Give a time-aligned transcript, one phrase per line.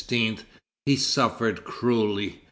[0.87, 2.39] he suffered cruelly.